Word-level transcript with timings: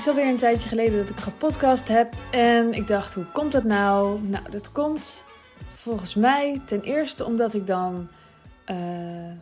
is 0.00 0.08
alweer 0.08 0.28
een 0.28 0.36
tijdje 0.36 0.68
geleden 0.68 0.98
dat 0.98 1.10
ik 1.10 1.20
gepodcast 1.20 1.88
heb. 1.88 2.14
En 2.30 2.72
ik 2.72 2.86
dacht, 2.86 3.14
hoe 3.14 3.24
komt 3.24 3.52
dat 3.52 3.64
nou? 3.64 4.20
Nou, 4.22 4.50
dat 4.50 4.72
komt 4.72 5.24
volgens 5.68 6.14
mij 6.14 6.60
ten 6.66 6.80
eerste 6.80 7.24
omdat 7.24 7.54
ik 7.54 7.66
dan 7.66 8.08
uh, 8.70 9.32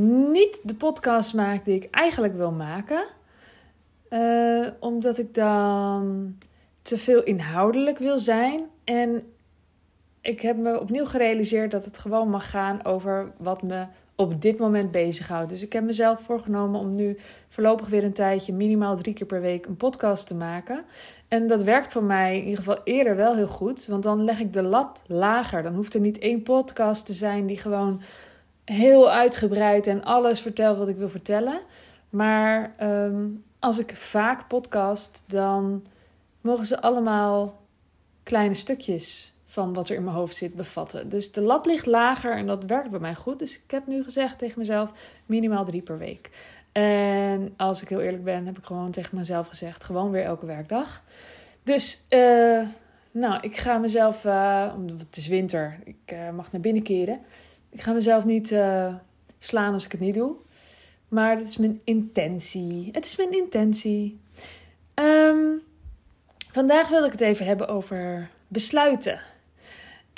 niet 0.00 0.60
de 0.62 0.74
podcast 0.74 1.34
maak 1.34 1.64
die 1.64 1.74
ik 1.74 1.88
eigenlijk 1.90 2.34
wil 2.34 2.52
maken. 2.52 3.04
Uh, 4.10 4.66
omdat 4.80 5.18
ik 5.18 5.34
dan 5.34 6.36
te 6.82 6.98
veel 6.98 7.22
inhoudelijk 7.22 7.98
wil 7.98 8.18
zijn. 8.18 8.66
En 8.84 9.32
ik 10.20 10.40
heb 10.40 10.56
me 10.56 10.80
opnieuw 10.80 11.06
gerealiseerd 11.06 11.70
dat 11.70 11.84
het 11.84 11.98
gewoon 11.98 12.30
mag 12.30 12.50
gaan 12.50 12.84
over 12.84 13.32
wat 13.36 13.62
me 13.62 13.86
op 14.20 14.42
dit 14.42 14.58
moment 14.58 14.90
bezighoudt. 14.90 15.50
Dus 15.50 15.62
ik 15.62 15.72
heb 15.72 15.84
mezelf 15.84 16.20
voorgenomen 16.20 16.80
om 16.80 16.94
nu 16.94 17.18
voorlopig 17.48 17.88
weer 17.88 18.04
een 18.04 18.12
tijdje 18.12 18.52
minimaal 18.52 18.96
drie 18.96 19.14
keer 19.14 19.26
per 19.26 19.40
week 19.40 19.66
een 19.66 19.76
podcast 19.76 20.26
te 20.26 20.34
maken. 20.34 20.84
En 21.28 21.46
dat 21.46 21.62
werkt 21.62 21.92
voor 21.92 22.02
mij 22.02 22.36
in 22.36 22.44
ieder 22.44 22.58
geval 22.58 22.78
eerder 22.84 23.16
wel 23.16 23.34
heel 23.34 23.48
goed, 23.48 23.86
want 23.86 24.02
dan 24.02 24.24
leg 24.24 24.40
ik 24.40 24.52
de 24.52 24.62
lat 24.62 25.02
lager. 25.06 25.62
Dan 25.62 25.74
hoeft 25.74 25.94
er 25.94 26.00
niet 26.00 26.18
één 26.18 26.42
podcast 26.42 27.06
te 27.06 27.12
zijn 27.12 27.46
die 27.46 27.58
gewoon 27.58 28.00
heel 28.64 29.10
uitgebreid 29.10 29.86
en 29.86 30.04
alles 30.04 30.40
vertelt 30.40 30.78
wat 30.78 30.88
ik 30.88 30.96
wil 30.96 31.08
vertellen. 31.08 31.60
Maar 32.10 32.74
ehm, 32.76 33.26
als 33.58 33.78
ik 33.78 33.96
vaak 33.96 34.48
podcast, 34.48 35.24
dan 35.26 35.84
mogen 36.40 36.66
ze 36.66 36.80
allemaal 36.80 37.60
kleine 38.22 38.54
stukjes 38.54 39.32
van 39.50 39.72
wat 39.72 39.88
er 39.88 39.96
in 39.96 40.04
mijn 40.04 40.16
hoofd 40.16 40.36
zit 40.36 40.54
bevatten. 40.54 41.08
Dus 41.08 41.32
de 41.32 41.40
lat 41.40 41.66
ligt 41.66 41.86
lager 41.86 42.36
en 42.36 42.46
dat 42.46 42.64
werkt 42.64 42.90
bij 42.90 43.00
mij 43.00 43.14
goed. 43.14 43.38
Dus 43.38 43.56
ik 43.56 43.70
heb 43.70 43.86
nu 43.86 44.02
gezegd 44.02 44.38
tegen 44.38 44.58
mezelf 44.58 44.90
minimaal 45.26 45.64
drie 45.64 45.82
per 45.82 45.98
week. 45.98 46.30
En 46.72 47.54
als 47.56 47.82
ik 47.82 47.88
heel 47.88 48.00
eerlijk 48.00 48.24
ben, 48.24 48.46
heb 48.46 48.58
ik 48.58 48.64
gewoon 48.64 48.90
tegen 48.90 49.16
mezelf 49.16 49.46
gezegd: 49.46 49.84
gewoon 49.84 50.10
weer 50.10 50.24
elke 50.24 50.46
werkdag. 50.46 51.02
Dus, 51.62 52.04
uh, 52.08 52.66
nou, 53.10 53.38
ik 53.40 53.56
ga 53.56 53.78
mezelf, 53.78 54.24
uh, 54.24 54.72
het 54.98 55.16
is 55.16 55.28
winter, 55.28 55.78
ik 55.84 56.12
uh, 56.12 56.30
mag 56.30 56.52
naar 56.52 56.60
binnen 56.60 56.82
keren. 56.82 57.20
Ik 57.70 57.80
ga 57.80 57.92
mezelf 57.92 58.24
niet 58.24 58.56
slaan 59.38 59.72
als 59.72 59.84
ik 59.84 59.92
het 59.92 60.00
niet 60.00 60.14
doe. 60.14 60.34
Maar 61.08 61.36
dat 61.36 61.46
is 61.46 61.56
mijn 61.56 61.80
intentie. 61.84 62.88
Het 62.92 63.04
is 63.04 63.16
mijn 63.16 63.32
intentie. 63.32 64.20
Um, 64.94 65.60
vandaag 66.50 66.88
wil 66.88 67.04
ik 67.04 67.12
het 67.12 67.20
even 67.20 67.46
hebben 67.46 67.68
over 67.68 68.30
besluiten. 68.48 69.20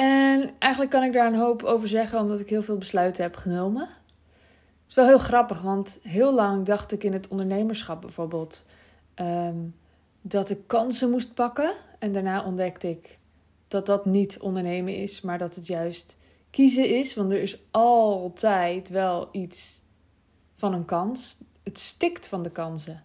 En 0.01 0.51
eigenlijk 0.59 0.93
kan 0.93 1.03
ik 1.03 1.13
daar 1.13 1.27
een 1.27 1.35
hoop 1.35 1.63
over 1.63 1.89
zeggen, 1.89 2.21
omdat 2.21 2.41
ik 2.41 2.49
heel 2.49 2.63
veel 2.63 2.79
besluiten 2.79 3.23
heb 3.23 3.37
genomen. 3.37 3.89
Het 3.89 4.89
is 4.89 4.95
wel 4.95 5.07
heel 5.07 5.19
grappig, 5.19 5.61
want 5.61 5.99
heel 6.03 6.35
lang 6.35 6.67
dacht 6.67 6.93
ik 6.93 7.05
in 7.05 7.13
het 7.13 7.29
ondernemerschap 7.29 8.01
bijvoorbeeld 8.01 8.67
um, 9.17 9.75
dat 10.21 10.51
ik 10.51 10.59
kansen 10.67 11.11
moest 11.11 11.35
pakken. 11.35 11.73
En 11.99 12.13
daarna 12.13 12.45
ontdekte 12.45 12.89
ik 12.89 13.19
dat 13.69 13.87
dat 13.87 14.07
niet 14.07 14.39
ondernemen 14.39 14.97
is, 14.97 15.21
maar 15.21 15.39
dat 15.39 15.55
het 15.55 15.67
juist 15.67 16.17
kiezen 16.51 16.99
is. 16.99 17.15
Want 17.15 17.33
er 17.33 17.43
is 17.43 17.63
altijd 17.71 18.89
wel 18.89 19.29
iets 19.33 19.83
van 20.57 20.73
een 20.73 20.85
kans. 20.85 21.39
Het 21.63 21.79
stikt 21.79 22.29
van 22.29 22.43
de 22.43 22.51
kansen. 22.51 23.05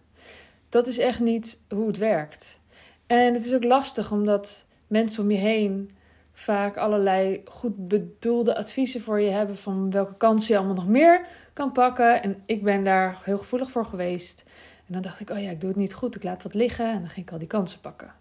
Dat 0.68 0.86
is 0.86 0.98
echt 0.98 1.20
niet 1.20 1.60
hoe 1.68 1.86
het 1.86 1.98
werkt. 1.98 2.60
En 3.06 3.34
het 3.34 3.44
is 3.44 3.54
ook 3.54 3.64
lastig 3.64 4.12
omdat 4.12 4.66
mensen 4.86 5.22
om 5.22 5.30
je 5.30 5.38
heen 5.38 5.90
vaak 6.38 6.76
allerlei 6.76 7.42
goed 7.44 7.88
bedoelde 7.88 8.56
adviezen 8.56 9.00
voor 9.00 9.20
je 9.20 9.30
hebben 9.30 9.56
van 9.56 9.90
welke 9.90 10.16
kansen 10.16 10.52
je 10.52 10.58
allemaal 10.58 10.76
nog 10.76 10.88
meer 10.88 11.26
kan 11.52 11.72
pakken. 11.72 12.22
En 12.22 12.42
ik 12.46 12.62
ben 12.62 12.84
daar 12.84 13.20
heel 13.24 13.38
gevoelig 13.38 13.70
voor 13.70 13.84
geweest. 13.84 14.44
En 14.86 14.92
dan 14.92 15.02
dacht 15.02 15.20
ik, 15.20 15.30
oh 15.30 15.42
ja, 15.42 15.50
ik 15.50 15.60
doe 15.60 15.70
het 15.70 15.78
niet 15.78 15.94
goed, 15.94 16.16
ik 16.16 16.22
laat 16.22 16.42
wat 16.42 16.54
liggen. 16.54 16.92
En 16.92 17.00
dan 17.00 17.08
ging 17.08 17.26
ik 17.26 17.32
al 17.32 17.38
die 17.38 17.46
kansen 17.46 17.80
pakken. 17.80 18.12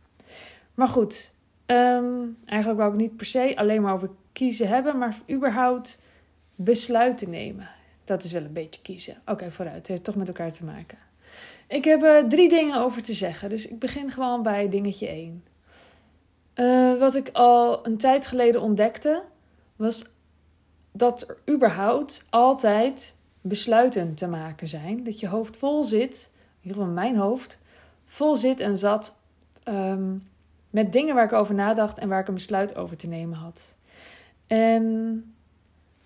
Maar 0.74 0.88
goed, 0.88 1.34
um, 1.66 2.38
eigenlijk 2.46 2.80
wou 2.80 2.92
ik 2.92 3.00
niet 3.00 3.18
per 3.18 3.26
se 3.26 3.56
alleen 3.56 3.82
maar 3.82 3.94
over 3.94 4.10
kiezen 4.32 4.68
hebben, 4.68 4.98
maar 4.98 5.18
überhaupt 5.32 6.00
besluiten 6.56 7.30
nemen. 7.30 7.70
Dat 8.04 8.24
is 8.24 8.32
wel 8.32 8.44
een 8.44 8.54
beetje 8.54 8.82
kiezen. 8.82 9.22
Oké, 9.26 9.52
vooruit. 9.52 9.78
Het 9.78 9.88
heeft 9.88 10.04
toch 10.04 10.16
met 10.16 10.28
elkaar 10.28 10.52
te 10.52 10.64
maken. 10.64 10.98
Ik 11.68 11.84
heb 11.84 12.04
uh, 12.04 12.18
drie 12.18 12.50
dingen 12.50 12.80
over 12.80 13.04
te 13.04 13.14
zeggen. 13.14 13.50
Dus 13.50 13.68
ik 13.68 13.80
begin 13.80 14.12
gewoon 14.12 14.44
bij 14.44 14.70
dingetje 14.70 15.08
1. 15.08 15.44
Uh, 16.56 17.00
wat 17.00 17.16
ik 17.16 17.30
al 17.34 17.86
een 17.86 17.98
tijd 17.98 18.28
geleden 18.28 18.62
ontdekte, 18.62 19.24
was 19.76 20.06
dat 20.92 21.30
er 21.30 21.54
überhaupt 21.54 22.26
altijd 22.30 23.16
besluiten 23.42 24.16
te 24.16 24.28
maken 24.28 24.68
zijn. 24.68 25.04
Dat 25.04 25.20
je 25.20 25.28
hoofd 25.28 25.58
vol 25.58 25.84
zit, 25.84 26.30
in 26.34 26.62
ieder 26.62 26.78
geval 26.78 26.94
mijn 26.94 27.18
hoofd, 27.18 27.60
vol 28.06 28.36
zit 28.36 28.60
en 28.60 28.78
zat 28.78 29.20
um, 29.64 30.28
met 30.70 30.92
dingen 30.92 31.16
waar 31.16 31.26
ik 31.26 31.34
over 31.34 31.56
nadacht 31.56 31.98
en 31.98 32.10
waar 32.10 32.20
ik 32.20 32.28
een 32.28 32.34
besluit 32.34 32.76
over 32.76 32.98
te 32.98 33.08
nemen 33.08 33.38
had. 33.38 33.76
En 34.48 34.84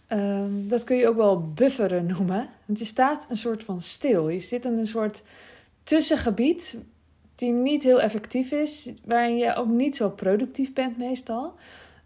um, 0.08 0.68
dat 0.68 0.84
kun 0.84 0.98
je 0.98 1.08
ook 1.08 1.16
wel 1.16 1.52
bufferen 1.54 2.06
noemen. 2.06 2.50
Want 2.66 2.80
je 2.80 2.86
staat 2.86 3.26
een 3.30 3.38
soort 3.38 3.64
van 3.64 3.82
stil. 3.82 4.30
Je 4.30 4.40
zit 4.40 4.66
in 4.66 4.78
een 4.78 4.88
soort 4.88 5.24
tussengebied 5.84 6.80
die 7.40 7.52
niet 7.52 7.84
heel 7.84 8.02
effectief 8.02 8.52
is, 8.52 8.94
waarin 9.06 9.38
je 9.38 9.56
ook 9.56 9.68
niet 9.68 9.96
zo 9.96 10.10
productief 10.10 10.74
bent 10.74 10.98
meestal. 10.98 11.54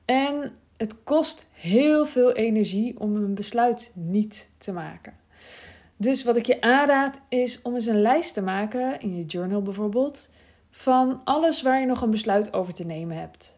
En 0.05 0.51
het 0.77 1.03
kost 1.03 1.45
heel 1.51 2.05
veel 2.05 2.31
energie 2.31 2.99
om 2.99 3.15
een 3.15 3.33
besluit 3.33 3.91
niet 3.93 4.49
te 4.57 4.71
maken. 4.71 5.13
Dus 5.97 6.23
wat 6.23 6.35
ik 6.35 6.45
je 6.45 6.61
aanraad 6.61 7.19
is 7.29 7.61
om 7.61 7.73
eens 7.73 7.85
een 7.85 8.01
lijst 8.01 8.33
te 8.33 8.41
maken, 8.41 8.99
in 8.99 9.15
je 9.15 9.25
journal 9.25 9.61
bijvoorbeeld, 9.61 10.29
van 10.71 11.21
alles 11.23 11.61
waar 11.61 11.79
je 11.79 11.85
nog 11.85 12.01
een 12.01 12.09
besluit 12.09 12.53
over 12.53 12.73
te 12.73 12.85
nemen 12.85 13.17
hebt. 13.17 13.57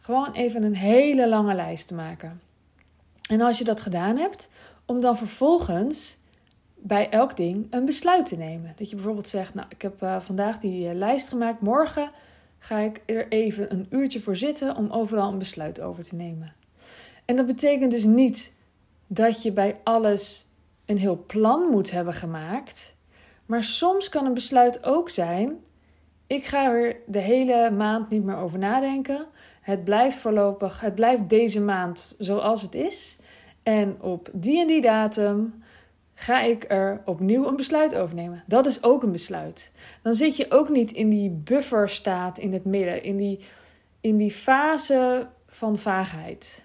Gewoon 0.00 0.32
even 0.32 0.62
een 0.62 0.76
hele 0.76 1.28
lange 1.28 1.54
lijst 1.54 1.88
te 1.88 1.94
maken. 1.94 2.40
En 3.28 3.40
als 3.40 3.58
je 3.58 3.64
dat 3.64 3.80
gedaan 3.80 4.16
hebt, 4.16 4.48
om 4.86 5.00
dan 5.00 5.16
vervolgens 5.16 6.16
bij 6.86 7.10
elk 7.10 7.36
ding 7.36 7.66
een 7.70 7.84
besluit 7.84 8.26
te 8.26 8.36
nemen. 8.36 8.72
Dat 8.76 8.90
je 8.90 8.96
bijvoorbeeld 8.96 9.28
zegt, 9.28 9.54
nou, 9.54 9.66
ik 9.70 9.82
heb 9.82 10.02
uh, 10.02 10.20
vandaag 10.20 10.58
die 10.58 10.88
uh, 10.88 10.94
lijst 10.94 11.28
gemaakt, 11.28 11.60
morgen 11.60 12.10
ga 12.58 12.78
ik 12.78 13.02
er 13.06 13.28
even 13.28 13.72
een 13.72 13.86
uurtje 13.90 14.20
voor 14.20 14.36
zitten 14.36 14.76
om 14.76 14.90
overal 14.90 15.32
een 15.32 15.38
besluit 15.38 15.80
over 15.80 16.04
te 16.04 16.14
nemen. 16.14 16.52
En 17.24 17.36
dat 17.36 17.46
betekent 17.46 17.90
dus 17.90 18.04
niet 18.04 18.52
dat 19.06 19.42
je 19.42 19.52
bij 19.52 19.80
alles 19.84 20.46
een 20.84 20.98
heel 20.98 21.24
plan 21.26 21.70
moet 21.70 21.90
hebben 21.90 22.14
gemaakt, 22.14 22.94
maar 23.46 23.64
soms 23.64 24.08
kan 24.08 24.26
een 24.26 24.34
besluit 24.34 24.84
ook 24.84 25.08
zijn: 25.08 25.58
ik 26.26 26.44
ga 26.44 26.64
er 26.64 26.96
de 27.06 27.18
hele 27.18 27.70
maand 27.70 28.10
niet 28.10 28.24
meer 28.24 28.36
over 28.36 28.58
nadenken. 28.58 29.26
Het 29.60 29.84
blijft 29.84 30.16
voorlopig, 30.16 30.80
het 30.80 30.94
blijft 30.94 31.28
deze 31.28 31.60
maand 31.60 32.14
zoals 32.18 32.62
het 32.62 32.74
is. 32.74 33.18
En 33.62 34.02
op 34.02 34.28
die 34.32 34.60
en 34.60 34.66
die 34.66 34.80
datum 34.80 35.62
ga 36.14 36.40
ik 36.40 36.64
er 36.68 37.02
opnieuw 37.04 37.48
een 37.48 37.56
besluit 37.56 37.94
over 37.94 38.14
nemen. 38.14 38.44
Dat 38.46 38.66
is 38.66 38.82
ook 38.82 39.02
een 39.02 39.12
besluit. 39.12 39.72
Dan 40.02 40.14
zit 40.14 40.36
je 40.36 40.50
ook 40.50 40.68
niet 40.68 40.92
in 40.92 41.08
die 41.08 41.30
bufferstaat 41.30 42.38
in 42.38 42.52
het 42.52 42.64
midden, 42.64 43.02
in 43.02 43.16
die, 43.16 43.40
in 44.00 44.16
die 44.16 44.30
fase 44.30 45.28
van 45.46 45.78
vaagheid. 45.78 46.64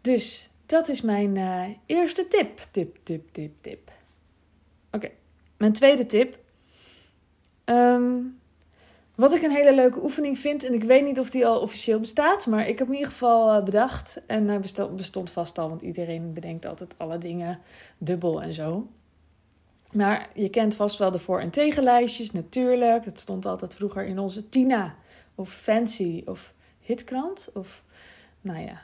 Dus 0.00 0.50
dat 0.66 0.88
is 0.88 1.00
mijn 1.00 1.36
uh, 1.36 1.64
eerste 1.86 2.28
tip. 2.28 2.58
Tip, 2.70 2.98
tip, 3.02 3.32
tip, 3.32 3.52
tip. 3.60 3.90
Oké, 4.90 5.10
mijn 5.56 5.72
tweede 5.72 6.06
tip. 6.06 6.38
Um, 7.64 8.40
wat 9.16 9.34
ik 9.34 9.42
een 9.42 9.50
hele 9.50 9.74
leuke 9.74 10.02
oefening 10.02 10.38
vind, 10.38 10.64
en 10.64 10.74
ik 10.74 10.82
weet 10.82 11.04
niet 11.04 11.20
of 11.20 11.30
die 11.30 11.46
al 11.46 11.60
officieel 11.60 12.00
bestaat, 12.00 12.46
maar 12.46 12.68
ik 12.68 12.78
heb 12.78 12.88
in 12.88 12.94
ieder 12.94 13.10
geval 13.10 13.52
eh, 13.52 13.64
bedacht. 13.64 14.22
En 14.26 14.48
hij 14.48 14.60
bestond, 14.60 14.96
bestond 14.96 15.30
vast 15.30 15.58
al, 15.58 15.68
want 15.68 15.82
iedereen 15.82 16.32
bedenkt 16.32 16.66
altijd 16.66 16.94
alle 16.96 17.18
dingen 17.18 17.58
dubbel 17.98 18.42
en 18.42 18.54
zo. 18.54 18.86
Maar 19.92 20.28
je 20.34 20.48
kent 20.48 20.74
vast 20.74 20.98
wel 20.98 21.10
de 21.10 21.18
voor- 21.18 21.40
en 21.40 21.50
tegenlijstjes, 21.50 22.30
natuurlijk. 22.30 23.04
Dat 23.04 23.18
stond 23.18 23.46
altijd 23.46 23.74
vroeger 23.74 24.06
in 24.06 24.18
onze 24.18 24.48
Tina 24.48 24.94
of 25.34 25.52
Fancy 25.52 26.22
of 26.26 26.52
Hitkrant. 26.80 27.50
Of, 27.54 27.82
nou 28.40 28.58
ja. 28.60 28.80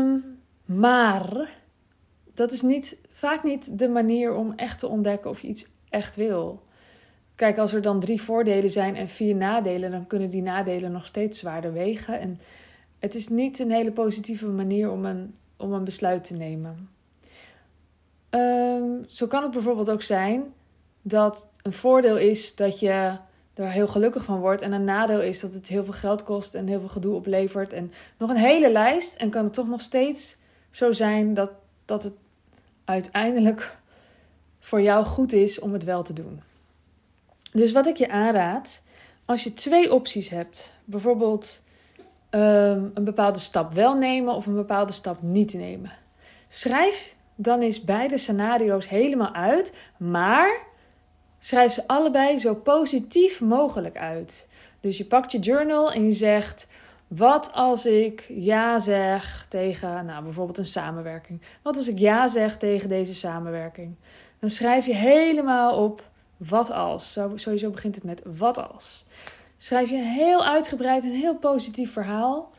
Um, 0.00 0.38
maar 0.64 1.50
dat 2.34 2.52
is 2.52 2.62
niet, 2.62 2.96
vaak 3.10 3.44
niet 3.44 3.78
de 3.78 3.88
manier 3.88 4.34
om 4.34 4.52
echt 4.56 4.78
te 4.78 4.86
ontdekken 4.86 5.30
of 5.30 5.40
je 5.40 5.48
iets 5.48 5.66
echt 5.88 6.16
wil. 6.16 6.65
Kijk, 7.36 7.58
als 7.58 7.72
er 7.72 7.82
dan 7.82 8.00
drie 8.00 8.22
voordelen 8.22 8.70
zijn 8.70 8.96
en 8.96 9.08
vier 9.08 9.34
nadelen, 9.34 9.90
dan 9.90 10.06
kunnen 10.06 10.30
die 10.30 10.42
nadelen 10.42 10.92
nog 10.92 11.06
steeds 11.06 11.38
zwaarder 11.38 11.72
wegen. 11.72 12.20
En 12.20 12.40
het 12.98 13.14
is 13.14 13.28
niet 13.28 13.58
een 13.58 13.70
hele 13.70 13.92
positieve 13.92 14.46
manier 14.46 14.90
om 14.90 15.04
een, 15.04 15.34
om 15.56 15.72
een 15.72 15.84
besluit 15.84 16.24
te 16.24 16.34
nemen. 16.34 16.88
Um, 18.30 19.04
zo 19.08 19.26
kan 19.26 19.42
het 19.42 19.50
bijvoorbeeld 19.50 19.90
ook 19.90 20.02
zijn 20.02 20.44
dat 21.02 21.48
een 21.62 21.72
voordeel 21.72 22.16
is 22.16 22.54
dat 22.54 22.80
je 22.80 23.18
er 23.54 23.70
heel 23.70 23.88
gelukkig 23.88 24.24
van 24.24 24.40
wordt. 24.40 24.62
En 24.62 24.72
een 24.72 24.84
nadeel 24.84 25.22
is 25.22 25.40
dat 25.40 25.54
het 25.54 25.68
heel 25.68 25.84
veel 25.84 25.92
geld 25.92 26.22
kost 26.22 26.54
en 26.54 26.66
heel 26.66 26.80
veel 26.80 26.88
gedoe 26.88 27.14
oplevert. 27.14 27.72
En 27.72 27.92
nog 28.18 28.30
een 28.30 28.36
hele 28.36 28.70
lijst. 28.72 29.14
En 29.14 29.30
kan 29.30 29.44
het 29.44 29.54
toch 29.54 29.68
nog 29.68 29.80
steeds 29.80 30.36
zo 30.70 30.92
zijn 30.92 31.34
dat, 31.34 31.50
dat 31.84 32.02
het 32.02 32.14
uiteindelijk 32.84 33.78
voor 34.60 34.80
jou 34.80 35.04
goed 35.04 35.32
is 35.32 35.58
om 35.58 35.72
het 35.72 35.84
wel 35.84 36.02
te 36.02 36.12
doen. 36.12 36.40
Dus 37.56 37.72
wat 37.72 37.86
ik 37.86 37.96
je 37.96 38.08
aanraad, 38.08 38.82
als 39.24 39.44
je 39.44 39.54
twee 39.54 39.92
opties 39.92 40.28
hebt, 40.28 40.72
bijvoorbeeld 40.84 41.62
ehm, 42.30 42.84
een 42.94 43.04
bepaalde 43.04 43.38
stap 43.38 43.72
wel 43.72 43.94
nemen 43.94 44.34
of 44.34 44.46
een 44.46 44.54
bepaalde 44.54 44.92
stap 44.92 45.22
niet 45.22 45.54
nemen, 45.54 45.92
schrijf 46.48 47.16
dan 47.34 47.60
eens 47.60 47.84
beide 47.84 48.18
scenario's 48.18 48.88
helemaal 48.88 49.32
uit, 49.32 49.74
maar 49.96 50.58
schrijf 51.38 51.72
ze 51.72 51.86
allebei 51.86 52.38
zo 52.38 52.54
positief 52.54 53.40
mogelijk 53.40 53.96
uit. 53.96 54.48
Dus 54.80 54.98
je 54.98 55.04
pakt 55.04 55.32
je 55.32 55.38
journal 55.38 55.92
en 55.92 56.04
je 56.04 56.12
zegt: 56.12 56.68
wat 57.08 57.52
als 57.52 57.86
ik 57.86 58.26
ja 58.28 58.78
zeg 58.78 59.46
tegen, 59.48 60.06
nou 60.06 60.24
bijvoorbeeld 60.24 60.58
een 60.58 60.64
samenwerking? 60.64 61.42
Wat 61.62 61.76
als 61.76 61.88
ik 61.88 61.98
ja 61.98 62.28
zeg 62.28 62.56
tegen 62.56 62.88
deze 62.88 63.14
samenwerking? 63.14 63.94
Dan 64.40 64.50
schrijf 64.50 64.86
je 64.86 64.94
helemaal 64.94 65.84
op 65.84 66.14
wat 66.36 66.70
als. 66.70 67.18
Sowieso 67.34 67.70
begint 67.70 67.94
het 67.94 68.04
met 68.04 68.22
wat 68.24 68.70
als. 68.70 69.06
Schrijf 69.56 69.90
je 69.90 69.96
heel 69.96 70.44
uitgebreid 70.44 71.04
een 71.04 71.10
heel 71.12 71.36
positief 71.36 71.92
verhaal 71.92 72.50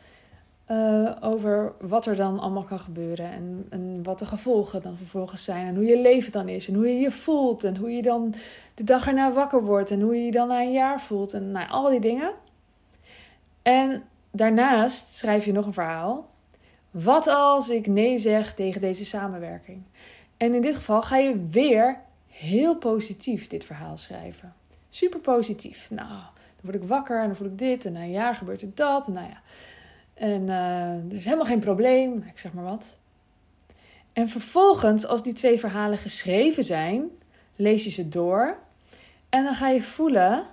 uh, 0.70 1.16
over 1.20 1.72
wat 1.80 2.06
er 2.06 2.16
dan 2.16 2.38
allemaal 2.38 2.62
kan 2.62 2.78
gebeuren. 2.78 3.30
En, 3.32 3.66
en 3.70 4.00
wat 4.02 4.18
de 4.18 4.26
gevolgen 4.26 4.82
dan 4.82 4.96
vervolgens 4.96 5.44
zijn. 5.44 5.66
En 5.66 5.74
hoe 5.74 5.84
je 5.84 6.00
leven 6.00 6.32
dan 6.32 6.48
is. 6.48 6.68
En 6.68 6.74
hoe 6.74 6.88
je 6.88 7.00
je 7.00 7.10
voelt. 7.10 7.64
En 7.64 7.76
hoe 7.76 7.90
je 7.90 8.02
dan 8.02 8.34
de 8.74 8.84
dag 8.84 9.06
erna 9.06 9.32
wakker 9.32 9.64
wordt. 9.64 9.90
En 9.90 10.00
hoe 10.00 10.16
je 10.16 10.24
je 10.24 10.30
dan 10.30 10.48
na 10.48 10.60
een 10.60 10.72
jaar 10.72 11.00
voelt. 11.00 11.32
En 11.32 11.50
nou, 11.50 11.68
al 11.68 11.90
die 11.90 12.00
dingen. 12.00 12.32
En 13.62 14.02
daarnaast 14.30 15.12
schrijf 15.12 15.44
je 15.44 15.52
nog 15.52 15.66
een 15.66 15.72
verhaal. 15.72 16.28
Wat 16.90 17.26
als 17.26 17.68
ik 17.68 17.86
nee 17.86 18.18
zeg 18.18 18.54
tegen 18.54 18.80
deze 18.80 19.04
samenwerking? 19.04 19.82
En 20.36 20.54
in 20.54 20.60
dit 20.60 20.74
geval 20.74 21.02
ga 21.02 21.16
je 21.16 21.46
weer 21.46 22.00
heel 22.38 22.76
positief 22.76 23.46
dit 23.46 23.64
verhaal 23.64 23.96
schrijven. 23.96 24.54
Super 24.88 25.20
positief. 25.20 25.90
Nou, 25.90 26.08
dan 26.08 26.62
word 26.62 26.74
ik 26.74 26.82
wakker 26.82 27.20
en 27.20 27.26
dan 27.26 27.36
voel 27.36 27.46
ik 27.46 27.58
dit. 27.58 27.84
En 27.84 27.92
na 27.92 28.00
een 28.00 28.10
jaar 28.10 28.34
gebeurt 28.34 28.62
er 28.62 28.74
dat. 28.74 29.08
nou 29.08 29.26
ja. 29.26 29.40
En 30.14 30.42
uh, 30.42 31.10
er 31.10 31.16
is 31.16 31.24
helemaal 31.24 31.44
geen 31.44 31.58
probleem. 31.58 32.24
Ik 32.26 32.38
zeg 32.38 32.52
maar 32.52 32.64
wat. 32.64 32.96
En 34.12 34.28
vervolgens, 34.28 35.06
als 35.06 35.22
die 35.22 35.32
twee 35.32 35.58
verhalen 35.58 35.98
geschreven 35.98 36.64
zijn, 36.64 37.08
lees 37.56 37.84
je 37.84 37.90
ze 37.90 38.08
door. 38.08 38.58
En 39.28 39.44
dan 39.44 39.54
ga 39.54 39.68
je 39.68 39.82
voelen 39.82 40.46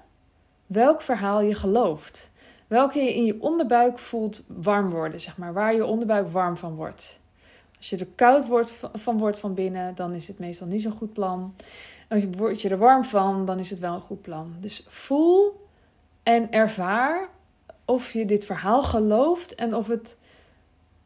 welk 0.66 1.02
verhaal 1.02 1.42
je 1.42 1.56
gelooft. 1.56 2.32
Welke 2.68 3.00
je 3.00 3.16
in 3.16 3.26
je 3.26 3.42
onderbuik 3.42 4.00
voelt 4.00 4.46
warm 4.48 4.90
worden, 4.90 5.20
zeg 5.20 5.38
maar. 5.38 5.54
Waar 5.54 5.76
je 5.76 5.86
onderbuik 5.86 6.28
warm 6.28 6.58
van 6.58 6.76
wordt. 6.76 7.20
Als 7.86 8.00
je 8.00 8.06
er 8.06 8.12
koud 8.16 8.48
wordt, 8.48 8.74
van 8.94 9.18
wordt 9.18 9.40
van 9.40 9.54
binnen, 9.54 9.96
dan 9.96 10.14
is 10.14 10.28
het 10.28 10.40
meestal 10.40 10.68
niet 10.68 10.82
zo'n 10.82 10.92
goed 10.92 11.14
plan. 11.14 11.56
Als 12.10 12.22
je, 12.22 12.30
word 12.30 12.62
je 12.62 12.70
er 12.70 12.78
warm 12.78 13.04
van, 13.04 13.46
dan 13.46 13.60
is 13.60 13.70
het 13.70 13.80
wel 13.80 13.94
een 13.94 14.02
goed 14.02 14.22
plan. 14.22 14.56
Dus 14.60 14.86
voel 14.88 15.68
en 16.24 16.52
ervaar 16.52 17.30
of 17.86 18.14
je 18.14 18.26
dit 18.26 18.46
verhaal 18.46 18.84
gelooft 18.84 19.56
en 19.56 19.76
of, 19.76 19.88
het, 19.88 20.18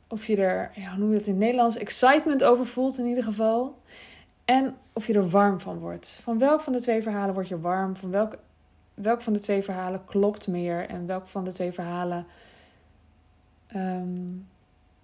of 0.07 0.27
je 0.27 0.35
er, 0.35 0.71
ja, 0.75 0.89
hoe 0.89 0.99
noem 0.99 1.09
je 1.09 1.17
het 1.17 1.25
in 1.25 1.31
het 1.31 1.41
Nederlands, 1.41 1.77
excitement 1.77 2.43
over 2.43 2.65
voelt 2.65 2.97
in 2.97 3.05
ieder 3.05 3.23
geval. 3.23 3.77
En 4.45 4.75
of 4.93 5.07
je 5.07 5.13
er 5.13 5.29
warm 5.29 5.59
van 5.59 5.77
wordt. 5.77 6.19
Van 6.21 6.37
welk 6.37 6.61
van 6.61 6.73
de 6.73 6.81
twee 6.81 7.03
verhalen 7.03 7.33
word 7.33 7.47
je 7.47 7.59
warm? 7.59 7.95
Van 7.95 8.11
welk, 8.11 8.37
welk 8.93 9.21
van 9.21 9.33
de 9.33 9.39
twee 9.39 9.61
verhalen 9.61 10.05
klopt 10.05 10.47
meer? 10.47 10.89
En 10.89 11.05
welk 11.05 11.25
van 11.25 11.43
de 11.43 11.51
twee 11.51 11.71
verhalen 11.71 12.25
ehm, 13.67 14.27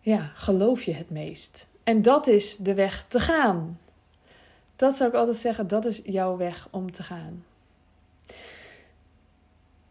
ja, 0.05 0.31
geloof 0.33 0.83
je 0.83 0.93
het 0.93 1.09
meest? 1.09 1.67
En 1.83 2.01
dat 2.01 2.27
is 2.27 2.57
de 2.57 2.73
weg 2.73 3.05
te 3.07 3.19
gaan. 3.19 3.79
Dat 4.75 4.95
zou 4.95 5.09
ik 5.09 5.15
altijd 5.15 5.37
zeggen, 5.37 5.67
dat 5.67 5.85
is 5.85 6.01
jouw 6.03 6.37
weg 6.37 6.67
om 6.71 6.91
te 6.91 7.03
gaan. 7.03 7.43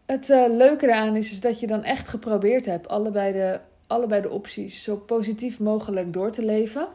Het 0.05 0.29
uh, 0.29 0.45
leuke 0.49 0.85
eraan 0.87 1.15
is, 1.15 1.31
is 1.31 1.41
dat 1.41 1.59
je 1.59 1.67
dan 1.67 1.83
echt 1.83 2.07
geprobeerd 2.07 2.65
hebt 2.65 2.87
allebei 2.87 3.33
de, 3.33 3.59
allebei 3.87 4.21
de 4.21 4.29
opties 4.29 4.83
zo 4.83 4.97
positief 4.97 5.59
mogelijk 5.59 6.13
door 6.13 6.31
te 6.31 6.45
leven. 6.45 6.87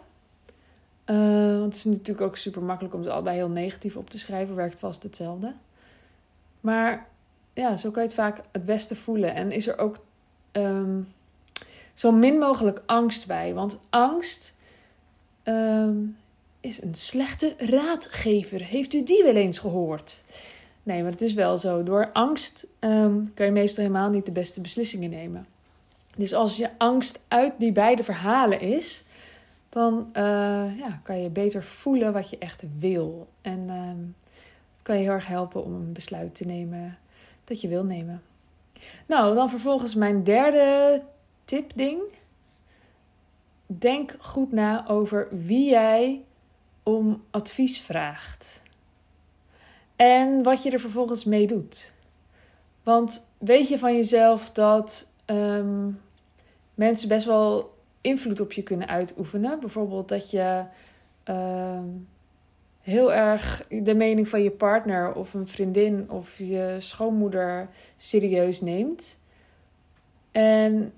Uh, 1.07 1.59
want 1.59 1.65
het 1.65 1.75
is 1.75 1.85
natuurlijk 1.85 2.27
ook 2.27 2.37
super 2.37 2.63
makkelijk 2.63 2.95
om 2.95 3.05
ze 3.05 3.11
allebei 3.11 3.37
heel 3.37 3.51
negatief 3.51 3.97
op 3.97 4.11
te 4.11 4.19
schrijven, 4.19 4.55
werkt 4.55 4.81
vast 4.81 5.03
hetzelfde. 5.03 5.55
Maar 6.61 7.07
ja, 7.55 7.77
zo 7.77 7.91
kan 7.91 8.03
je 8.03 8.09
het 8.09 8.19
vaak 8.19 8.41
het 8.53 8.65
beste 8.65 8.97
voelen. 8.97 9.35
En 9.35 9.51
is 9.51 9.67
er 9.67 9.79
ook 9.79 9.97
um, 10.53 11.07
zo 12.01 12.13
min 12.13 12.39
mogelijk 12.39 12.83
angst 12.87 13.27
bij. 13.27 13.55
Want 13.55 13.79
angst 13.91 14.55
um, 15.45 16.17
is 16.61 16.83
een 16.83 16.95
slechte 16.95 17.55
raadgever. 17.59 18.65
Heeft 18.65 18.95
u 18.95 19.03
die 19.03 19.23
wel 19.23 19.35
eens 19.35 19.59
gehoord? 19.59 20.23
Nee, 20.83 21.03
maar 21.03 21.11
het 21.11 21.21
is 21.21 21.35
wel 21.35 21.59
zo. 21.59 21.83
Door 21.83 22.11
angst 22.13 22.67
um, 22.81 23.31
kan 23.35 23.47
je 23.47 23.53
meestal 23.53 23.85
helemaal 23.85 24.11
niet 24.11 24.27
de 24.27 24.33
beste 24.33 24.61
beslissingen 24.61 25.11
nemen. 25.11 25.47
Dus 26.17 26.35
als 26.35 26.57
je 26.57 26.69
angst 26.79 27.25
uit 27.29 27.53
die 27.59 27.73
beide 27.73 28.03
verhalen 28.03 28.61
is, 28.61 29.05
dan 29.69 30.09
uh, 30.13 30.23
ja, 30.79 31.01
kan 31.03 31.23
je 31.23 31.29
beter 31.29 31.65
voelen 31.65 32.13
wat 32.13 32.31
je 32.31 32.39
echt 32.39 32.65
wil. 32.79 33.29
En 33.41 33.71
um, 33.71 34.15
het 34.73 34.83
kan 34.83 34.97
je 34.97 35.03
heel 35.03 35.13
erg 35.13 35.27
helpen 35.27 35.65
om 35.65 35.75
een 35.75 35.93
besluit 35.93 36.35
te 36.35 36.45
nemen 36.45 36.99
dat 37.45 37.61
je 37.61 37.69
wil 37.69 37.85
nemen. 37.85 38.23
Nou, 39.07 39.35
dan 39.35 39.51
vervolgens 39.51 39.95
mijn 39.95 40.25
derde 40.25 41.03
tip-ding. 41.51 42.01
Denk 43.67 44.15
goed 44.19 44.53
na 44.53 44.89
over 44.89 45.29
wie 45.31 45.71
jij 45.71 46.25
om 46.83 47.25
advies 47.31 47.81
vraagt. 47.81 48.63
En 49.97 50.43
wat 50.43 50.63
je 50.63 50.71
er 50.71 50.81
vervolgens 50.81 51.25
mee 51.25 51.47
doet. 51.47 51.95
Want 52.83 53.31
weet 53.39 53.69
je 53.69 53.79
van 53.79 53.95
jezelf 53.95 54.51
dat 54.51 55.11
um, 55.27 56.01
mensen 56.75 57.09
best 57.09 57.27
wel 57.27 57.75
invloed 58.01 58.41
op 58.41 58.53
je 58.53 58.63
kunnen 58.63 58.89
uitoefenen? 58.89 59.61
Bijvoorbeeld 59.61 60.09
dat 60.09 60.31
je 60.31 60.65
um, 61.25 62.09
heel 62.81 63.13
erg 63.13 63.67
de 63.69 63.95
mening 63.95 64.29
van 64.29 64.43
je 64.43 64.51
partner 64.51 65.13
of 65.13 65.35
een 65.35 65.49
vriendin 65.49 66.11
of 66.11 66.39
je 66.39 66.77
schoonmoeder 66.79 67.69
serieus 67.97 68.61
neemt. 68.61 69.19
En 70.33 70.93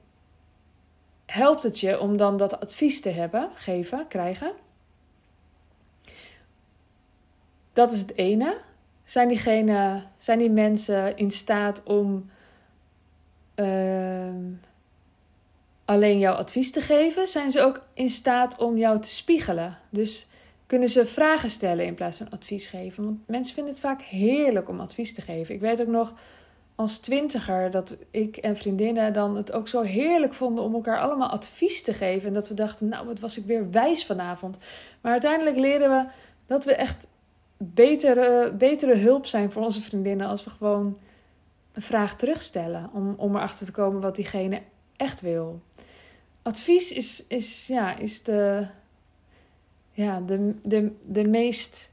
helpt 1.32 1.62
het 1.62 1.80
je 1.80 2.00
om 2.00 2.16
dan 2.16 2.36
dat 2.36 2.60
advies 2.60 3.00
te 3.00 3.08
hebben, 3.08 3.50
geven, 3.54 4.06
krijgen? 4.08 4.52
Dat 7.72 7.92
is 7.92 8.00
het 8.00 8.16
ene. 8.16 8.56
Zijn, 9.04 9.28
diegene, 9.28 10.02
zijn 10.16 10.38
die 10.38 10.50
mensen 10.50 11.16
in 11.16 11.30
staat 11.30 11.82
om 11.82 12.30
uh, 13.56 14.34
alleen 15.84 16.18
jouw 16.18 16.34
advies 16.34 16.72
te 16.72 16.80
geven? 16.80 17.26
Zijn 17.26 17.50
ze 17.50 17.60
ook 17.60 17.86
in 17.94 18.10
staat 18.10 18.56
om 18.58 18.76
jou 18.76 19.00
te 19.00 19.10
spiegelen? 19.10 19.78
Dus 19.90 20.28
kunnen 20.66 20.88
ze 20.88 21.06
vragen 21.06 21.50
stellen 21.50 21.86
in 21.86 21.94
plaats 21.94 22.18
van 22.18 22.30
advies 22.30 22.66
geven? 22.66 23.04
Want 23.04 23.18
mensen 23.26 23.54
vinden 23.54 23.72
het 23.72 23.82
vaak 23.82 24.02
heerlijk 24.02 24.68
om 24.68 24.80
advies 24.80 25.14
te 25.14 25.22
geven. 25.22 25.54
Ik 25.54 25.60
weet 25.60 25.80
ook 25.80 25.88
nog 25.88 26.14
als 26.75 26.99
twintiger 26.99 27.71
dat 27.71 27.97
ik 28.11 28.37
en 28.37 28.57
vriendinnen 28.57 29.12
dan 29.12 29.37
het 29.37 29.52
ook 29.52 29.69
zo 29.69 29.83
heerlijk 29.83 30.35
vonden 30.35 30.64
om 30.64 30.75
elkaar 30.75 31.00
allemaal 31.00 31.29
advies 31.29 31.83
te 31.83 31.93
geven. 31.93 32.29
En 32.29 32.35
dat 32.35 32.49
we 32.49 32.55
dachten, 32.55 32.88
nou, 32.88 33.07
wat 33.07 33.21
was 33.21 33.38
ik 33.38 33.45
weer 33.45 33.71
wijs 33.71 34.07
vanavond. 34.07 34.59
Maar 35.00 35.12
uiteindelijk 35.12 35.57
leren 35.57 35.91
we 35.91 36.11
dat 36.47 36.64
we 36.64 36.75
echt 36.75 37.07
betere, 37.57 38.52
betere 38.59 38.97
hulp 38.97 39.26
zijn 39.26 39.52
voor 39.52 39.62
onze 39.62 39.81
vriendinnen 39.81 40.26
als 40.26 40.45
we 40.45 40.50
gewoon 40.50 40.99
een 41.73 41.83
vraag 41.83 42.17
terugstellen. 42.17 42.91
Om, 42.93 43.14
om 43.17 43.37
erachter 43.37 43.67
te 43.67 43.73
komen 43.73 44.00
wat 44.00 44.17
diegene 44.17 44.62
echt 44.97 45.21
wil. 45.21 45.61
Advies 46.43 46.93
is, 46.93 47.25
is, 47.26 47.67
ja, 47.67 47.97
is 47.97 48.23
de, 48.23 48.67
ja, 49.93 50.21
de, 50.21 50.55
de, 50.62 50.93
de 51.07 51.29
meest. 51.29 51.93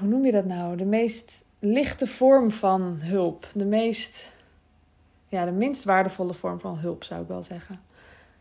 Hoe 0.00 0.08
noem 0.08 0.24
je 0.24 0.32
dat 0.32 0.44
nou? 0.44 0.76
De 0.76 0.84
meest 0.84 1.44
lichte 1.64 2.06
vorm 2.06 2.50
van 2.50 2.98
hulp. 3.00 3.46
De 3.54 3.64
meest. 3.64 4.32
Ja, 5.28 5.44
de 5.44 5.50
minst 5.50 5.84
waardevolle 5.84 6.34
vorm 6.34 6.60
van 6.60 6.78
hulp 6.78 7.04
zou 7.04 7.22
ik 7.22 7.28
wel 7.28 7.42
zeggen. 7.42 7.80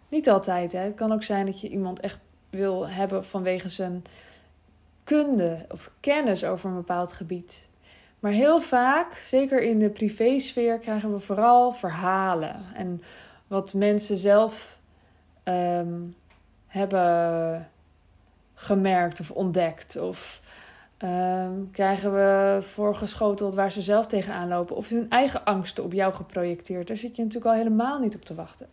Niet 0.09 0.29
altijd. 0.29 0.71
Hè. 0.71 0.79
Het 0.79 0.95
kan 0.95 1.11
ook 1.11 1.23
zijn 1.23 1.45
dat 1.45 1.61
je 1.61 1.69
iemand 1.69 1.99
echt 1.99 2.19
wil 2.49 2.89
hebben 2.89 3.25
vanwege 3.25 3.69
zijn 3.69 4.03
kunde 5.03 5.65
of 5.69 5.91
kennis 5.99 6.43
over 6.43 6.69
een 6.69 6.75
bepaald 6.75 7.13
gebied. 7.13 7.69
Maar 8.19 8.31
heel 8.31 8.61
vaak, 8.61 9.13
zeker 9.13 9.61
in 9.61 9.79
de 9.79 9.89
privésfeer, 9.89 10.77
krijgen 10.77 11.13
we 11.13 11.19
vooral 11.19 11.71
verhalen. 11.71 12.55
En 12.73 13.01
wat 13.47 13.73
mensen 13.73 14.17
zelf 14.17 14.79
um, 15.43 16.15
hebben 16.67 17.69
gemerkt 18.53 19.19
of 19.19 19.31
ontdekt. 19.31 19.99
Of 19.99 20.41
um, 21.03 21.69
krijgen 21.71 22.13
we 22.13 22.59
voorgeschoteld 22.61 23.55
waar 23.55 23.71
ze 23.71 23.81
zelf 23.81 24.07
tegenaan 24.07 24.47
lopen. 24.47 24.75
Of 24.75 24.89
hun 24.89 25.09
eigen 25.09 25.43
angsten 25.43 25.83
op 25.83 25.93
jou 25.93 26.13
geprojecteerd. 26.13 26.87
Daar 26.87 26.97
zit 26.97 27.15
je 27.15 27.23
natuurlijk 27.23 27.51
al 27.51 27.57
helemaal 27.57 27.99
niet 27.99 28.15
op 28.15 28.25
te 28.25 28.35
wachten. 28.35 28.67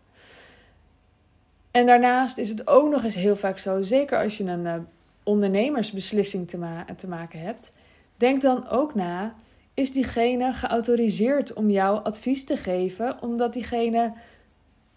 En 1.71 1.87
daarnaast 1.87 2.39
is 2.39 2.49
het 2.49 2.67
ook 2.67 2.91
nog 2.91 3.05
eens 3.05 3.15
heel 3.15 3.37
vaak 3.37 3.59
zo, 3.59 3.81
zeker 3.81 4.23
als 4.23 4.37
je 4.37 4.45
een 4.45 4.87
ondernemersbeslissing 5.23 6.49
te, 6.49 6.85
te 6.97 7.09
maken 7.09 7.41
hebt, 7.41 7.73
denk 8.17 8.43
dan 8.43 8.69
ook 8.69 8.95
na: 8.95 9.35
is 9.75 9.93
diegene 9.93 10.53
geautoriseerd 10.53 11.53
om 11.53 11.71
jou 11.71 12.05
advies 12.05 12.45
te 12.45 12.57
geven, 12.57 13.23
omdat 13.23 13.53
diegene 13.53 14.13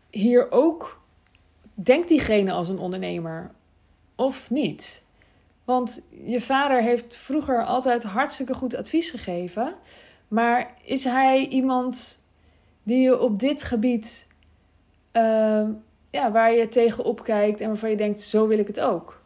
hier 0.09 0.51
ook 0.51 1.01
denkt 1.73 2.07
diegene 2.07 2.51
als 2.51 2.69
een 2.69 2.79
ondernemer 2.79 3.51
of 4.15 4.49
niet? 4.49 5.03
Want 5.65 6.07
je 6.23 6.41
vader 6.41 6.81
heeft 6.81 7.17
vroeger 7.17 7.65
altijd 7.65 8.03
hartstikke 8.03 8.53
goed 8.53 8.75
advies 8.75 9.11
gegeven, 9.11 9.75
maar 10.27 10.73
is 10.83 11.03
hij 11.03 11.47
iemand 11.47 12.23
die 12.83 13.01
je 13.01 13.19
op 13.19 13.39
dit 13.39 13.63
gebied, 13.63 14.27
uh, 15.13 15.67
ja, 16.09 16.31
waar 16.31 16.53
je 16.53 16.67
tegenop 16.67 17.23
kijkt 17.23 17.61
en 17.61 17.67
waarvan 17.67 17.89
je 17.89 17.95
denkt: 17.95 18.21
zo 18.21 18.47
wil 18.47 18.59
ik 18.59 18.67
het 18.67 18.79
ook? 18.79 19.21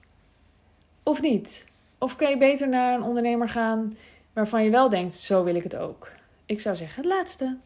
Of 1.04 1.22
niet? 1.22 1.68
Of 1.98 2.15
kan 2.15 2.30
je 2.30 2.38
beter 2.38 2.70
naar 2.70 2.94
een 2.94 3.04
ondernemer 3.04 3.50
gaan 3.50 3.98
waarvan 4.34 4.63
je 4.63 4.70
wel 4.70 4.89
denkt: 4.89 5.13
zo 5.13 5.44
wil 5.44 5.56
ik 5.56 5.63
het 5.63 5.75
ook? 5.75 6.12
Ik 6.46 6.60
zou 6.60 6.75
zeggen 6.75 7.04
het 7.04 7.12
laatste. 7.12 7.58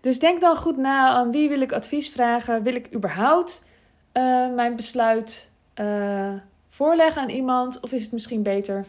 Dus 0.00 0.18
denk 0.18 0.40
dan 0.40 0.56
goed 0.56 0.76
na 0.76 1.08
aan 1.08 1.30
wie 1.30 1.48
wil 1.48 1.60
ik 1.60 1.72
advies 1.72 2.10
vragen. 2.10 2.62
Wil 2.62 2.74
ik 2.74 2.94
überhaupt 2.94 3.64
uh, 4.12 4.54
mijn 4.54 4.76
besluit 4.76 5.50
uh, 5.80 6.32
voorleggen 6.74 7.22
aan 7.22 7.28
iemand? 7.28 7.80
Of 7.80 7.92
is 7.92 8.02
het 8.02 8.12
misschien 8.12 8.42
beter 8.42 8.84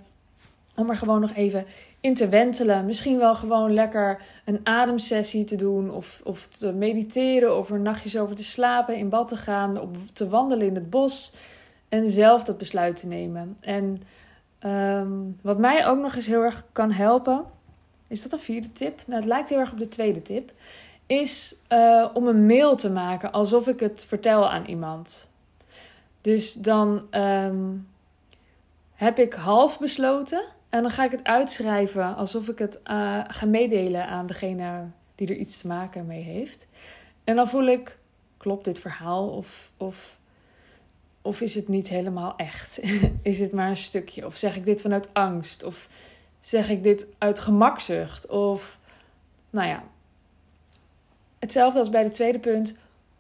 om 0.76 0.90
er 0.90 0.98
gewoon 0.98 1.22
nog 1.22 1.34
even 1.34 1.66
in 2.00 2.14
te 2.14 2.28
wentelen? 2.28 2.86
Misschien 2.86 3.18
wel 3.18 3.36
gewoon 3.36 3.74
lekker 3.74 4.22
een 4.46 4.60
ademsessie 4.64 5.44
te 5.44 5.56
doen. 5.56 5.92
Of, 5.92 6.22
of 6.24 6.48
te 6.48 6.74
mediteren. 6.74 7.58
Of 7.58 7.70
er 7.70 7.80
nachtjes 7.80 8.18
over 8.18 8.36
te 8.36 8.44
slapen. 8.44 8.98
In 8.98 9.10
bad 9.10 9.28
te 9.28 9.38
gaan. 9.38 9.82
Of 9.82 10.12
te 10.12 10.30
wandelen 10.30 10.68
in 10.68 10.76
het 10.76 10.90
bos. 10.90 11.34
En 11.90 12.08
zelf 12.08 12.44
dat 12.44 12.58
besluit 12.58 12.96
te 12.96 13.08
nemen. 13.08 13.58
En 13.60 14.02
um, 14.66 15.40
wat 15.42 15.58
mij 15.58 15.88
ook 15.88 16.00
nog 16.00 16.16
eens 16.16 16.28
heel 16.28 16.42
erg 16.42 16.64
kan 16.72 16.92
helpen. 16.92 17.44
Is 18.08 18.22
dat 18.22 18.34
een 18.34 18.40
vierde 18.40 18.72
tip? 18.72 19.02
Nou, 19.08 19.20
het 19.20 19.30
lijkt 19.30 19.50
heel 19.50 19.60
erg 19.60 19.72
op 19.72 19.78
de 19.78 19.88
tweede 19.88 20.22
tip 20.22 20.52
is 21.08 21.56
uh, 21.70 22.08
om 22.14 22.28
een 22.28 22.46
mail 22.46 22.76
te 22.76 22.90
maken 22.90 23.32
alsof 23.32 23.68
ik 23.68 23.80
het 23.80 24.06
vertel 24.06 24.50
aan 24.50 24.66
iemand. 24.66 25.28
Dus 26.26 26.54
dan 26.54 27.08
um, 27.12 27.88
heb 28.94 29.20
ik 29.20 29.34
half 29.34 29.80
besloten 29.80 30.46
en 30.70 30.82
dan 30.82 30.92
ga 30.92 31.04
ik 31.04 31.12
het 31.12 31.24
uitschrijven 31.24 32.16
alsof 32.16 32.48
ik 32.48 32.60
het 32.60 32.80
uh, 32.88 33.24
ga 33.28 33.46
meedelen 33.46 34.08
aan 34.08 34.26
degene 34.26 34.86
die 35.16 35.28
er 35.28 35.36
iets 35.36 35.58
te 35.58 35.68
maken 35.68 36.06
mee 36.06 36.22
heeft. 36.22 36.68
En 37.24 37.36
dan 37.36 37.48
voel 37.48 37.66
ik, 37.66 38.00
klopt 38.38 38.66
dit 38.66 38.80
verhaal 38.80 39.30
of, 39.30 39.72
of, 39.78 40.20
of 41.22 41.42
is 41.42 41.56
het 41.56 41.68
niet 41.68 41.88
helemaal 41.88 42.36
echt? 42.36 42.82
is 43.22 43.40
het 43.40 43.52
maar 43.52 43.70
een 43.70 43.78
stukje? 43.78 44.26
Of 44.26 44.36
zeg 44.36 44.56
ik 44.56 44.66
dit 44.66 44.82
vanuit 44.82 45.14
angst? 45.14 45.64
Of 45.64 45.90
zeg 46.40 46.70
ik 46.70 46.84
dit 46.84 47.08
uit 47.18 47.40
gemakzucht? 47.40 48.28
Of, 48.28 48.80
nou 49.50 49.68
ja, 49.68 49.84
Hetzelfde 51.40 51.80
als 51.80 51.90
bij 51.90 52.04
de 52.04 52.10
tweede 52.10 52.40
punt. 52.40 52.76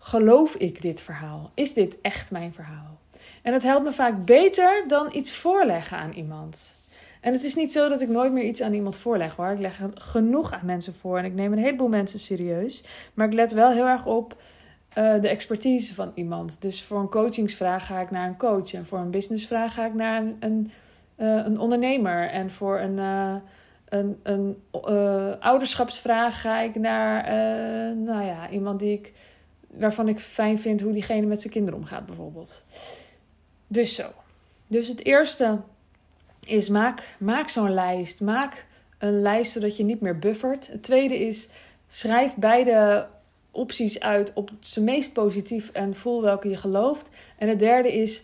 Geloof 0.05 0.55
ik 0.55 0.81
dit 0.81 1.01
verhaal? 1.01 1.51
Is 1.53 1.73
dit 1.73 2.01
echt 2.01 2.31
mijn 2.31 2.53
verhaal? 2.53 2.99
En 3.41 3.51
dat 3.51 3.63
helpt 3.63 3.83
me 3.83 3.91
vaak 3.91 4.25
beter 4.25 4.83
dan 4.87 5.09
iets 5.11 5.35
voorleggen 5.35 5.97
aan 5.97 6.11
iemand. 6.11 6.77
En 7.21 7.33
het 7.33 7.43
is 7.43 7.55
niet 7.55 7.71
zo 7.71 7.89
dat 7.89 8.01
ik 8.01 8.09
nooit 8.09 8.31
meer 8.31 8.43
iets 8.43 8.61
aan 8.61 8.73
iemand 8.73 8.97
voorleg 8.97 9.35
hoor. 9.35 9.49
Ik 9.49 9.59
leg 9.59 9.81
genoeg 9.93 10.51
aan 10.51 10.65
mensen 10.65 10.93
voor 10.93 11.17
en 11.17 11.25
ik 11.25 11.33
neem 11.33 11.53
een 11.53 11.59
heleboel 11.59 11.87
mensen 11.87 12.19
serieus. 12.19 12.83
Maar 13.13 13.27
ik 13.27 13.33
let 13.33 13.51
wel 13.51 13.71
heel 13.71 13.85
erg 13.85 14.05
op 14.05 14.41
uh, 14.97 15.21
de 15.21 15.27
expertise 15.27 15.93
van 15.93 16.11
iemand. 16.15 16.61
Dus 16.61 16.83
voor 16.83 16.99
een 16.99 17.09
coachingsvraag 17.09 17.85
ga 17.85 17.99
ik 17.99 18.11
naar 18.11 18.27
een 18.27 18.37
coach. 18.37 18.73
En 18.73 18.85
voor 18.85 18.99
een 18.99 19.11
businessvraag 19.11 19.73
ga 19.73 19.85
ik 19.85 19.93
naar 19.93 20.21
een, 20.21 20.35
een, 20.39 20.71
uh, 21.17 21.45
een 21.45 21.59
ondernemer. 21.59 22.29
En 22.29 22.49
voor 22.49 22.79
een. 22.79 22.97
Uh, 22.97 23.35
een, 23.85 24.19
een 24.23 24.57
ouderschapsvraag 25.39 26.41
ga 26.41 26.59
ik 26.59 26.75
naar 26.75 27.23
nou 27.95 28.25
ja, 28.25 28.49
iemand 28.49 28.79
die 28.79 28.93
ik, 28.93 29.13
waarvan 29.79 30.07
ik 30.07 30.19
fijn 30.19 30.59
vind 30.59 30.81
hoe 30.81 30.93
diegene 30.93 31.25
met 31.25 31.41
zijn 31.41 31.53
kinderen 31.53 31.79
omgaat, 31.79 32.05
bijvoorbeeld. 32.05 32.65
Dus 33.67 33.95
zo. 33.95 34.11
Dus 34.67 34.87
het 34.87 35.05
eerste 35.05 35.61
is 36.45 36.69
maak, 36.69 37.15
maak 37.19 37.49
zo'n 37.49 37.73
lijst. 37.73 38.21
Maak 38.21 38.65
een 38.97 39.21
lijst 39.21 39.51
zodat 39.51 39.77
je 39.77 39.83
niet 39.83 40.01
meer 40.01 40.19
buffert. 40.19 40.67
Het 40.67 40.83
tweede 40.83 41.19
is 41.19 41.49
schrijf 41.87 42.35
beide 42.35 43.07
opties 43.51 43.99
uit 43.99 44.33
op 44.33 44.51
zijn 44.59 44.85
meest 44.85 45.13
positief 45.13 45.71
en 45.71 45.95
voel 45.95 46.21
welke 46.21 46.49
je 46.49 46.57
gelooft. 46.57 47.09
En 47.37 47.49
het 47.49 47.59
derde 47.59 47.93
is 47.93 48.23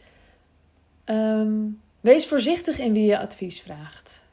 um, 1.05 1.81
wees 1.99 2.27
voorzichtig 2.27 2.79
in 2.79 2.93
wie 2.93 3.05
je 3.05 3.19
advies 3.19 3.61
vraagt. 3.61 4.25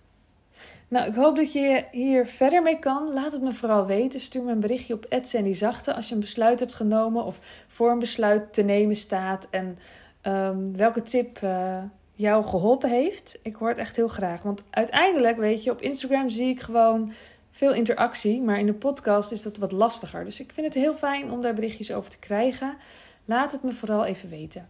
Nou, 0.88 1.06
ik 1.06 1.14
hoop 1.14 1.36
dat 1.36 1.52
je 1.52 1.84
hier 1.90 2.26
verder 2.26 2.62
mee 2.62 2.78
kan. 2.78 3.12
Laat 3.12 3.32
het 3.32 3.42
me 3.42 3.52
vooral 3.52 3.86
weten. 3.86 4.20
Stuur 4.20 4.42
me 4.42 4.52
een 4.52 4.60
berichtje 4.60 4.94
op 4.94 5.06
Zachte 5.50 5.94
als 5.94 6.08
je 6.08 6.14
een 6.14 6.20
besluit 6.20 6.60
hebt 6.60 6.74
genomen 6.74 7.24
of 7.24 7.64
voor 7.68 7.90
een 7.90 7.98
besluit 7.98 8.52
te 8.52 8.62
nemen 8.62 8.96
staat. 8.96 9.46
En 9.50 9.78
um, 10.22 10.76
welke 10.76 11.02
tip 11.02 11.40
uh, 11.44 11.82
jou 12.14 12.44
geholpen 12.44 12.90
heeft. 12.90 13.38
Ik 13.42 13.56
hoor 13.56 13.68
het 13.68 13.78
echt 13.78 13.96
heel 13.96 14.08
graag. 14.08 14.42
Want 14.42 14.62
uiteindelijk, 14.70 15.36
weet 15.36 15.64
je, 15.64 15.70
op 15.70 15.82
Instagram 15.82 16.28
zie 16.28 16.48
ik 16.48 16.60
gewoon 16.60 17.12
veel 17.50 17.74
interactie. 17.74 18.42
Maar 18.42 18.58
in 18.58 18.66
de 18.66 18.74
podcast 18.74 19.32
is 19.32 19.42
dat 19.42 19.56
wat 19.56 19.72
lastiger. 19.72 20.24
Dus 20.24 20.40
ik 20.40 20.52
vind 20.52 20.66
het 20.66 20.74
heel 20.74 20.94
fijn 20.94 21.30
om 21.30 21.42
daar 21.42 21.54
berichtjes 21.54 21.92
over 21.92 22.10
te 22.10 22.18
krijgen. 22.18 22.76
Laat 23.24 23.52
het 23.52 23.62
me 23.62 23.72
vooral 23.72 24.04
even 24.04 24.28
weten. 24.28 24.68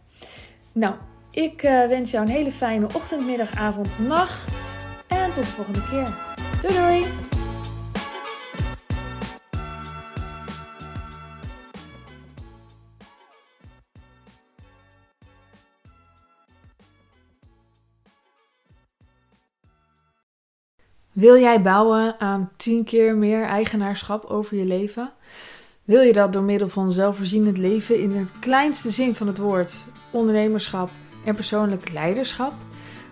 Nou, 0.71 0.95
ik 1.31 1.63
uh, 1.63 1.85
wens 1.85 2.11
jou 2.11 2.25
een 2.25 2.31
hele 2.31 2.51
fijne 2.51 2.87
ochtend, 2.93 3.25
middag, 3.25 3.55
avond, 3.55 3.99
nacht. 4.07 4.87
Tot 5.33 5.45
de 5.45 5.51
volgende 5.51 5.83
keer. 5.89 6.15
Doei 6.61 6.73
doei! 6.73 7.05
Wil 21.11 21.37
jij 21.37 21.61
bouwen 21.61 22.19
aan 22.19 22.51
10 22.57 22.83
keer 22.83 23.15
meer 23.15 23.43
eigenaarschap 23.43 24.25
over 24.25 24.57
je 24.57 24.65
leven? 24.65 25.11
Wil 25.83 26.01
je 26.01 26.13
dat 26.13 26.33
door 26.33 26.43
middel 26.43 26.69
van 26.69 26.91
zelfvoorzienend 26.91 27.57
leven 27.57 27.99
in 27.99 28.11
het 28.11 28.31
kleinste 28.39 28.89
zin 28.89 29.15
van 29.15 29.27
het 29.27 29.37
woord, 29.37 29.85
ondernemerschap 30.11 30.89
en 31.25 31.35
persoonlijk 31.35 31.91
leiderschap? 31.91 32.53